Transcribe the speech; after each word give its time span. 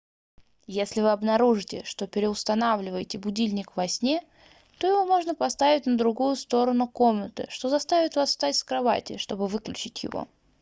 если 0.65 0.99
вы 1.01 1.11
обнаружите 1.11 1.83
что 1.83 2.07
переустанавливаете 2.07 3.19
будильник 3.19 3.75
во 3.77 3.87
сне 3.87 4.23
то 4.79 4.87
его 4.87 5.05
можно 5.05 5.35
поставить 5.35 5.85
на 5.85 5.95
другую 5.95 6.35
сторону 6.37 6.87
комнаты 6.87 7.45
что 7.51 7.69
заставит 7.69 8.15
вас 8.15 8.29
встать 8.29 8.55
с 8.55 8.63
кровати 8.63 9.17
чтобы 9.17 9.45
выключить 9.45 10.01
его 10.03 10.27